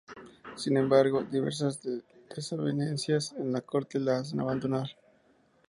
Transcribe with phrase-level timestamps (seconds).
[0.55, 1.79] Sin embargo, diversas
[2.35, 4.87] desavenencias en la corte le hacen abandonar.